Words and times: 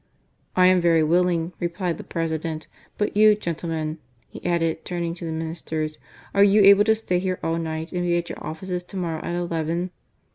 "I 0.55 0.65
am 0.65 0.81
verj' 0.81 1.07
willing," 1.07 1.53
replied 1.59 1.99
the 1.99 2.03
President, 2.03 2.65
^ 2.75 2.95
"but 2.97 3.15
you, 3.15 3.35
gentlemen," 3.35 3.99
he 4.27 4.43
added, 4.43 4.83
turning 4.83 5.13
to 5.13 5.25
the 5.25 5.31
j 5.31 5.37
Ministers, 5.37 5.99
"are 6.33 6.43
you 6.43 6.59
able 6.63 6.83
to 6.85 6.95
stay 6.95 7.19
here 7.19 7.37
all 7.43 7.59
night, 7.59 7.91
and 7.91 8.01
~ 8.01 8.03
4>e 8.07 8.17
at 8.17 8.29
your 8.31 8.43
offices 8.43 8.83
to 8.85 8.97
morrow 8.97 9.21
at 9.23 9.35
eleven?" 9.35 9.91